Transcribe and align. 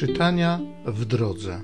Czytania 0.00 0.60
w 0.86 1.04
drodze. 1.04 1.62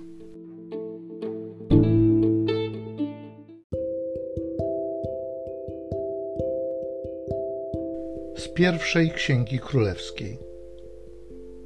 Z 8.37 8.49
pierwszej 8.49 9.11
księgi 9.11 9.59
królewskiej. 9.59 10.39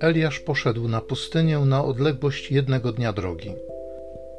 Eliasz 0.00 0.41
poszedł 0.41 0.88
na 0.88 1.00
pustynię 1.00 1.59
na 1.59 1.84
odległość 1.84 2.50
jednego 2.50 2.93
dnia 2.93 3.12
drogi. 3.12 3.55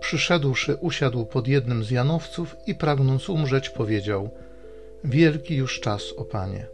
Przyszedłszy, 0.01 0.75
usiadł 0.75 1.25
pod 1.25 1.47
jednym 1.47 1.83
z 1.83 1.91
janowców 1.91 2.55
i 2.67 2.75
pragnąc 2.75 3.29
umrzeć, 3.29 3.69
powiedział: 3.69 4.29
Wielki 5.03 5.55
już 5.55 5.79
czas, 5.79 6.13
o 6.17 6.25
panie. 6.25 6.67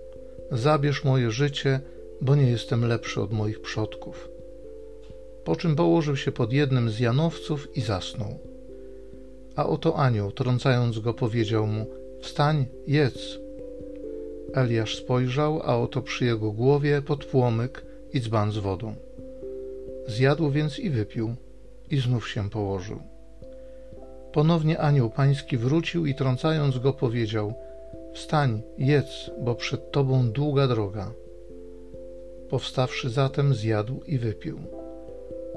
Zabierz 0.51 1.03
moje 1.03 1.31
życie, 1.31 1.79
bo 2.21 2.35
nie 2.35 2.49
jestem 2.51 2.85
lepszy 2.85 3.21
od 3.21 3.33
moich 3.33 3.61
przodków 3.61 4.36
po 5.47 5.55
czym 5.55 5.75
położył 5.75 6.15
się 6.15 6.31
pod 6.31 6.53
jednym 6.53 6.89
z 6.89 6.99
janowców 6.99 7.77
i 7.77 7.81
zasnął. 7.81 8.39
A 9.55 9.65
oto 9.65 9.95
anioł, 9.95 10.31
trącając 10.31 10.99
go, 10.99 11.13
powiedział 11.13 11.67
mu: 11.67 11.85
Wstań, 12.21 12.65
jedz. 12.87 13.39
Eliasz 14.53 14.97
spojrzał, 14.97 15.61
a 15.63 15.77
oto 15.77 16.01
przy 16.01 16.25
jego 16.25 16.51
głowie 16.51 17.01
podpłomyk 17.01 17.85
i 18.13 18.21
dzban 18.21 18.51
z 18.51 18.57
wodą. 18.57 18.95
Zjadł 20.07 20.51
więc 20.51 20.79
i 20.79 20.89
wypił, 20.89 21.35
i 21.91 21.97
znów 21.97 22.29
się 22.29 22.49
położył. 22.49 22.99
Ponownie 24.33 24.79
anioł 24.79 25.09
pański 25.09 25.57
wrócił 25.57 26.05
i 26.05 26.15
trącając 26.15 26.77
go 26.77 26.93
powiedział: 26.93 27.53
Wstań, 28.13 28.61
jedz, 28.77 29.31
bo 29.41 29.55
przed 29.55 29.91
tobą 29.91 30.31
długa 30.31 30.67
droga. 30.67 31.11
Powstawszy 32.49 33.09
zatem, 33.09 33.53
zjadł 33.53 34.03
i 34.07 34.17
wypił. 34.17 34.76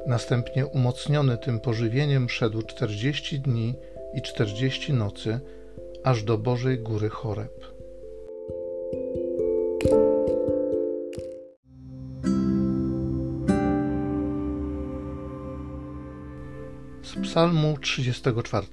Następnie 0.06 0.66
umocniony 0.66 1.38
tym 1.38 1.60
pożywieniem 1.60 2.28
szedł 2.28 2.62
czterdzieści 2.62 3.40
dni 3.40 3.74
i 4.14 4.22
czterdzieści 4.22 4.92
nocy, 4.92 5.40
aż 6.04 6.22
do 6.22 6.38
Bożej 6.38 6.78
Góry 6.78 7.08
Choreb. 7.08 7.64
Z 17.02 17.14
Psalmu 17.22 17.78
34. 17.78 18.66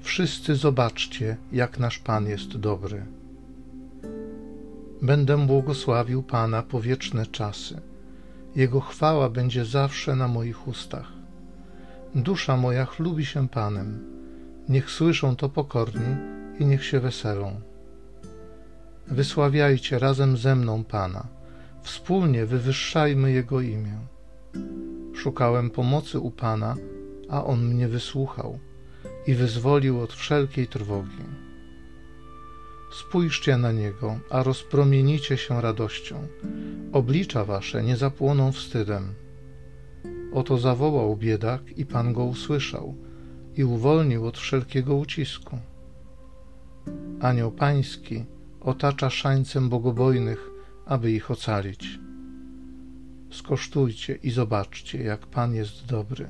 Wszyscy 0.00 0.54
zobaczcie, 0.54 1.36
jak 1.52 1.78
nasz 1.78 1.98
Pan 1.98 2.28
jest 2.28 2.56
dobry. 2.56 3.06
Będę 5.02 5.46
błogosławił 5.46 6.22
Pana 6.22 6.62
po 6.62 6.80
wieczne 6.80 7.26
czasy 7.26 7.80
jego 8.56 8.80
chwała 8.80 9.30
będzie 9.30 9.64
zawsze 9.64 10.16
na 10.16 10.28
moich 10.28 10.68
ustach. 10.68 11.12
Dusza 12.14 12.56
moja 12.56 12.84
chlubi 12.84 13.24
się 13.24 13.48
Panem. 13.48 14.04
Niech 14.68 14.90
słyszą 14.90 15.36
to 15.36 15.48
pokorni 15.48 16.16
i 16.58 16.66
niech 16.66 16.84
się 16.84 17.00
weselą. 17.00 17.60
Wysławiajcie 19.06 19.98
razem 19.98 20.36
ze 20.36 20.56
mną 20.56 20.84
Pana. 20.84 21.26
Wspólnie 21.82 22.46
wywyższajmy 22.46 23.32
Jego 23.32 23.60
imię. 23.60 23.98
Szukałem 25.14 25.70
pomocy 25.70 26.18
u 26.18 26.30
Pana, 26.30 26.76
a 27.28 27.44
On 27.44 27.64
mnie 27.64 27.88
wysłuchał 27.88 28.58
i 29.26 29.34
wyzwolił 29.34 30.00
od 30.00 30.12
wszelkiej 30.12 30.66
trwogi. 30.66 31.45
Spójrzcie 32.96 33.56
na 33.56 33.72
Niego, 33.72 34.18
a 34.30 34.42
rozpromienicie 34.42 35.36
się 35.36 35.60
radością 35.60 36.28
Oblicza 36.92 37.44
wasze 37.44 37.82
nie 37.82 37.96
zapłoną 37.96 38.52
wstydem. 38.52 39.14
Oto 40.32 40.58
zawołał 40.58 41.16
biedak 41.16 41.78
i 41.78 41.86
Pan 41.86 42.12
go 42.12 42.24
usłyszał 42.24 42.94
i 43.56 43.64
uwolnił 43.64 44.26
od 44.26 44.38
wszelkiego 44.38 44.94
ucisku. 44.94 45.58
Anioł 47.20 47.50
Pański 47.50 48.24
otacza 48.60 49.10
szańcem 49.10 49.68
bogobojnych, 49.68 50.50
aby 50.86 51.12
ich 51.12 51.30
ocalić. 51.30 51.98
Skosztujcie 53.30 54.18
i 54.22 54.30
zobaczcie, 54.30 55.02
jak 55.02 55.26
Pan 55.26 55.54
jest 55.54 55.86
dobry. 55.86 56.28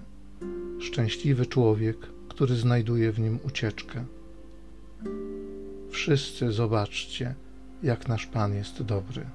Szczęśliwy 0.80 1.46
człowiek, 1.46 1.96
który 2.28 2.56
znajduje 2.56 3.12
w 3.12 3.20
nim 3.20 3.38
ucieczkę. 3.44 4.04
Wszyscy 5.96 6.52
zobaczcie, 6.52 7.34
jak 7.82 8.08
nasz 8.08 8.26
Pan 8.26 8.54
jest 8.54 8.82
dobry. 8.82 9.26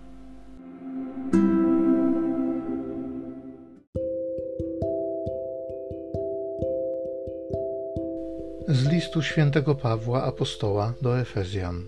Z 8.68 8.88
listu 8.88 9.22
świętego 9.22 9.76
Pawła 9.76 10.24
apostoła 10.24 10.94
do 11.02 11.20
Efezjan. 11.20 11.88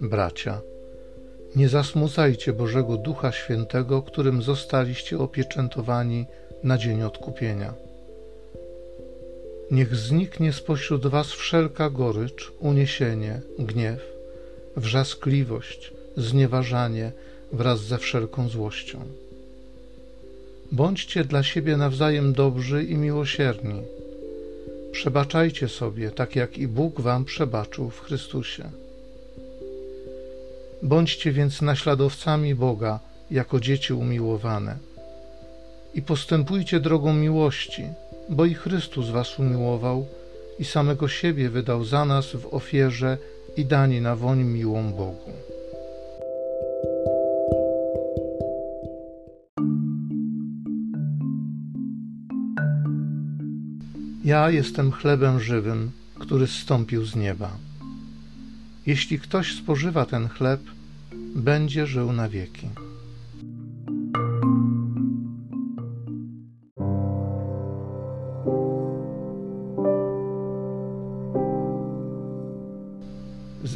Bracia, 0.00 0.60
nie 1.56 1.68
zasmucajcie 1.68 2.52
Bożego 2.52 2.96
Ducha 2.96 3.32
Świętego, 3.32 4.02
którym 4.02 4.42
zostaliście 4.42 5.18
opieczętowani 5.18 6.26
na 6.62 6.78
dzień 6.78 7.02
odkupienia. 7.02 7.87
Niech 9.70 9.96
zniknie 9.96 10.52
spośród 10.52 11.06
was 11.06 11.32
wszelka 11.32 11.90
gorycz, 11.90 12.52
uniesienie, 12.58 13.40
gniew, 13.58 14.00
wrzaskliwość, 14.76 15.92
znieważanie 16.16 17.12
wraz 17.52 17.80
ze 17.80 17.98
wszelką 17.98 18.48
złością. 18.48 19.00
Bądźcie 20.72 21.24
dla 21.24 21.42
siebie 21.42 21.76
nawzajem 21.76 22.32
dobrzy 22.32 22.84
i 22.84 22.94
miłosierni 22.94 23.82
Przebaczajcie 24.92 25.68
sobie, 25.68 26.10
tak 26.10 26.36
jak 26.36 26.58
i 26.58 26.68
Bóg 26.68 27.00
wam 27.00 27.24
przebaczył 27.24 27.90
w 27.90 28.00
Chrystusie. 28.00 28.70
Bądźcie 30.82 31.32
więc 31.32 31.62
naśladowcami 31.62 32.54
Boga 32.54 33.00
jako 33.30 33.60
dzieci 33.60 33.92
umiłowane 33.92 34.76
i 35.94 36.02
postępujcie 36.02 36.80
drogą 36.80 37.12
miłości, 37.14 37.84
bo 38.30 38.46
i 38.46 38.54
Chrystus 38.54 39.10
was 39.10 39.38
umiłował 39.38 40.06
i 40.58 40.64
samego 40.64 41.08
siebie 41.08 41.50
wydał 41.50 41.84
za 41.84 42.04
nas 42.04 42.26
w 42.32 42.54
ofierze 42.54 43.18
i 43.56 43.64
dani 43.64 44.00
na 44.00 44.16
woń 44.16 44.44
miłą 44.44 44.92
Bogu. 44.92 45.32
Ja 54.24 54.50
jestem 54.50 54.92
chlebem 54.92 55.40
żywym, 55.40 55.90
który 56.18 56.46
zstąpił 56.46 57.04
z 57.04 57.16
nieba. 57.16 57.50
Jeśli 58.86 59.18
ktoś 59.18 59.56
spożywa 59.56 60.06
ten 60.06 60.28
chleb, 60.28 60.60
będzie 61.34 61.86
żył 61.86 62.12
na 62.12 62.28
wieki. 62.28 62.68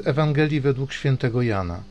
Ewangelii 0.05 0.61
według 0.61 0.93
świętego 0.93 1.43
Jana. 1.43 1.83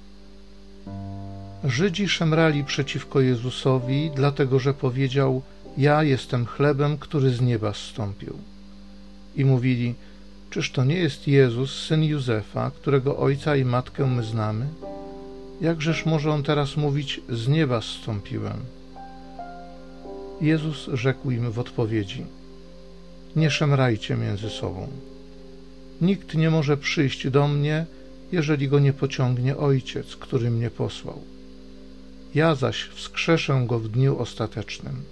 Żydzi 1.64 2.10
szemrali 2.10 2.64
przeciwko 2.64 3.22
Jezusowi, 3.22 4.12
dlatego 4.16 4.60
że 4.60 4.74
powiedział: 4.74 5.42
Ja 5.78 6.04
jestem 6.04 6.46
chlebem, 6.46 6.98
który 6.98 7.30
z 7.30 7.42
nieba 7.42 7.74
zstąpił 7.74 8.34
i 9.36 9.46
mówili: 9.46 9.96
Czyż 10.50 10.72
to 10.72 10.84
nie 10.84 10.98
jest 10.98 11.28
Jezus, 11.28 11.86
syn 11.86 12.04
Józefa, 12.04 12.72
którego 12.72 13.18
ojca 13.18 13.56
i 13.56 13.66
matkę 13.66 14.08
my 14.08 14.24
znamy? 14.24 14.66
Jakżeż 15.62 16.06
może 16.06 16.32
on 16.32 16.44
teraz 16.44 16.78
mówić: 16.78 17.22
Z 17.30 17.48
nieba 17.48 17.82
zstąpiłem? 17.82 18.58
Jezus 20.42 20.90
rzekł 20.94 21.32
im 21.32 21.52
w 21.52 21.60
odpowiedzi: 21.60 22.26
Nie 23.36 23.52
szemrajcie 23.52 24.16
między 24.16 24.50
sobą. 24.50 24.88
Nikt 26.02 26.36
nie 26.36 26.50
może 26.50 26.78
przyjść 26.78 27.30
do 27.30 27.48
mnie, 27.48 27.86
jeżeli 28.32 28.68
go 28.68 28.80
nie 28.80 28.94
pociągnie 28.94 29.58
Ojciec, 29.58 30.16
który 30.16 30.52
mnie 30.52 30.70
posłał. 30.70 31.22
Ja 32.36 32.56
zaś 32.56 32.84
wskrzeszę 32.84 33.64
go 33.68 33.80
w 33.80 33.88
dniu 33.88 34.20
ostatecznym. 34.20 35.04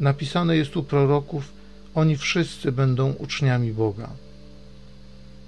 Napisane 0.00 0.56
jest 0.56 0.76
u 0.76 0.82
proroków, 0.82 1.52
oni 1.94 2.16
wszyscy 2.16 2.72
będą 2.72 3.12
uczniami 3.12 3.72
Boga. 3.72 4.10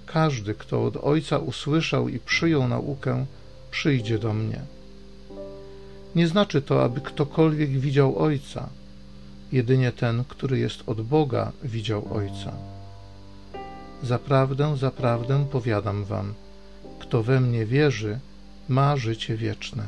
Każdy, 0.07 0.55
kto 0.55 0.85
od 0.85 0.97
Ojca 0.97 1.39
usłyszał 1.39 2.09
i 2.09 2.19
przyjął 2.19 2.69
naukę, 2.69 3.27
przyjdzie 3.71 4.19
do 4.19 4.35
mnie. 4.35 4.61
Nie 6.15 6.29
znaczy 6.29 6.63
to, 6.63 6.85
aby 6.85 7.01
ktokolwiek 7.01 7.71
widział 7.71 8.19
Ojca. 8.19 8.69
Jedynie 9.53 9.93
ten, 9.93 10.25
który 10.25 10.59
jest 10.59 10.83
od 10.87 11.03
Boga, 11.03 11.53
widział 11.65 12.09
Ojca. 12.11 12.53
Zaprawdę, 14.03 14.77
zaprawdę 14.77 15.47
powiadam 15.51 16.05
wam, 16.05 16.35
kto 16.99 17.23
we 17.23 17.41
mnie 17.41 17.67
wierzy, 17.67 18.19
ma 18.69 18.97
życie 18.97 19.37
wieczne. 19.37 19.85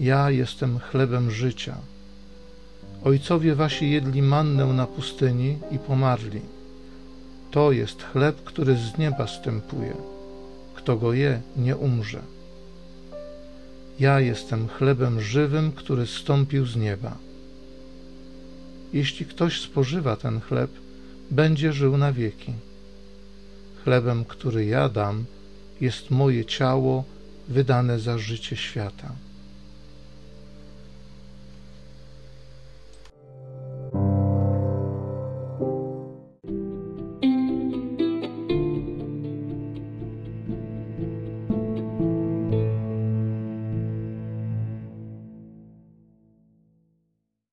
Ja 0.00 0.30
jestem 0.30 0.78
chlebem 0.78 1.30
życia. 1.30 1.76
Ojcowie 3.04 3.54
wasi 3.54 3.90
jedli 3.90 4.22
mannę 4.22 4.66
na 4.66 4.86
pustyni 4.86 5.58
i 5.70 5.78
pomarli. 5.78 6.40
To 7.50 7.72
jest 7.72 8.02
chleb, 8.02 8.44
który 8.44 8.76
z 8.76 8.98
nieba 8.98 9.26
stępuje. 9.26 9.94
Kto 10.74 10.96
go 10.96 11.12
je, 11.12 11.40
nie 11.56 11.76
umrze. 11.76 12.22
Ja 14.00 14.20
jestem 14.20 14.68
chlebem 14.68 15.20
żywym, 15.20 15.72
który 15.72 16.06
stąpił 16.06 16.66
z 16.66 16.76
nieba. 16.76 17.16
Jeśli 18.92 19.26
ktoś 19.26 19.60
spożywa 19.60 20.16
ten 20.16 20.40
chleb, 20.40 20.70
będzie 21.30 21.72
żył 21.72 21.96
na 21.96 22.12
wieki. 22.12 22.52
Chlebem, 23.84 24.24
który 24.24 24.66
ja 24.66 24.88
dam, 24.88 25.24
jest 25.80 26.10
moje 26.10 26.44
ciało 26.44 27.04
wydane 27.48 28.00
za 28.00 28.18
życie 28.18 28.56
świata. 28.56 29.12